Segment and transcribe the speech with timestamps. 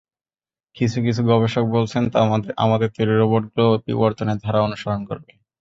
[0.75, 2.03] কিছু কিছু গবেষক বলছেন,
[2.57, 5.31] আমাদের তৈরি রোবটগুলোও বিবর্তনের ধারা অনুসরণ করবে।